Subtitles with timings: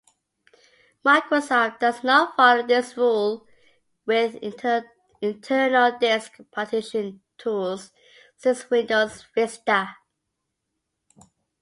[1.05, 3.45] Microsoft does not follow this rule
[4.07, 4.33] with
[5.21, 7.91] internal disk partition tools
[8.35, 9.95] since Windows Vista.